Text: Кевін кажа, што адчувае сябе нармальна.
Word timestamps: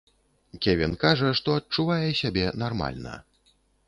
Кевін 0.65 0.95
кажа, 1.03 1.29
што 1.39 1.49
адчувае 1.57 2.09
сябе 2.21 2.45
нармальна. 2.63 3.13